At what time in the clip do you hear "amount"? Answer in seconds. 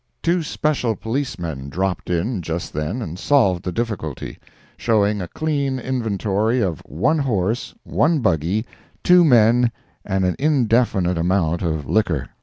11.19-11.61